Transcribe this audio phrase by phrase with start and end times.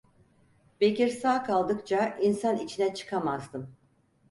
[0.81, 3.75] Bekir sağ kaldıkça insan içine çıkamazdım.